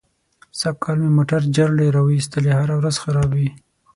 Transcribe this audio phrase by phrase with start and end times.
[0.59, 2.51] سږ کال مې موټر جرړې را و ایستلې.
[2.59, 3.49] هره ورځ خراب وي.